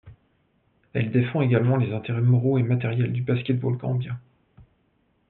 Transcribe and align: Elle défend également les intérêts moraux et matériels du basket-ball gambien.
Elle 0.93 1.11
défend 1.11 1.43
également 1.43 1.77
les 1.77 1.93
intérêts 1.93 2.21
moraux 2.21 2.57
et 2.57 2.63
matériels 2.63 3.11
du 3.13 3.21
basket-ball 3.21 3.77
gambien. 3.77 4.19